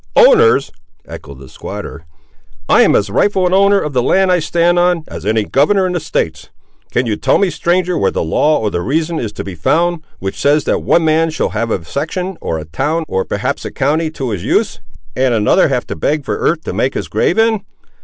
"Owners!" 0.15 0.71
echoed 1.05 1.37
the 1.37 1.47
squatter, 1.47 2.07
"I 2.67 2.81
am 2.81 2.95
as 2.95 3.11
rightful 3.11 3.45
an 3.45 3.53
owner 3.53 3.79
of 3.79 3.93
the 3.93 4.01
land 4.01 4.31
I 4.31 4.39
stand 4.39 4.79
on, 4.79 5.03
as 5.07 5.27
any 5.27 5.43
governor 5.45 5.85
in 5.85 5.93
the 5.93 5.99
States! 5.99 6.49
Can 6.91 7.05
you 7.05 7.15
tell 7.15 7.37
me, 7.37 7.51
stranger, 7.51 7.95
where 7.99 8.09
the 8.09 8.23
law 8.23 8.57
or 8.59 8.71
the 8.71 8.81
reason, 8.81 9.19
is 9.19 9.31
to 9.33 9.43
be 9.43 9.53
found, 9.53 10.01
which 10.17 10.41
says 10.41 10.63
that 10.63 10.79
one 10.81 11.05
man 11.05 11.29
shall 11.29 11.49
have 11.49 11.69
a 11.69 11.85
section, 11.85 12.35
or 12.41 12.57
a 12.57 12.65
town, 12.65 13.05
or 13.07 13.23
perhaps 13.25 13.63
a 13.63 13.69
county 13.69 14.09
to 14.09 14.31
his 14.31 14.43
use, 14.43 14.79
and 15.15 15.35
another 15.35 15.67
have 15.67 15.85
to 15.85 15.95
beg 15.95 16.25
for 16.25 16.35
earth 16.39 16.63
to 16.63 16.73
make 16.73 16.95
his 16.95 17.07
grave 17.07 17.37
in? 17.37 17.63